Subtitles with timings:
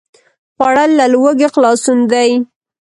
[0.55, 2.29] خوړل له لوږې خلاصون دی